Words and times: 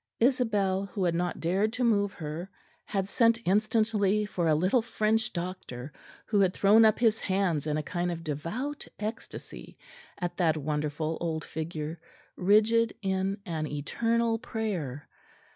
Isabel, 0.19 0.85
who 0.87 1.03
had 1.03 1.13
not 1.13 1.39
dared 1.39 1.71
to 1.73 1.83
move 1.83 2.11
her, 2.13 2.49
had 2.85 3.07
sent 3.07 3.37
instantly 3.45 4.25
for 4.25 4.47
a 4.47 4.55
little 4.55 4.81
French 4.81 5.31
doctor, 5.31 5.93
who 6.25 6.39
had 6.39 6.55
thrown 6.55 6.85
up 6.85 6.97
his 6.97 7.19
hands 7.19 7.67
in 7.67 7.77
a 7.77 7.83
kind 7.83 8.11
of 8.11 8.23
devout 8.23 8.87
ecstasy 8.97 9.77
at 10.17 10.37
that 10.37 10.57
wonderful 10.57 11.19
old 11.21 11.43
figure, 11.43 11.99
rigid 12.35 12.95
in 13.03 13.41
an 13.45 13.67
eternal 13.67 14.39
prayer. 14.39 15.07